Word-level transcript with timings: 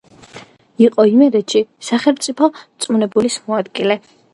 იყო 0.83 1.05
იმერეთში 1.11 1.63
სახელმწიფო 1.91 2.51
რწმუნებულის 2.59 3.43
მოადგილე. 3.51 4.05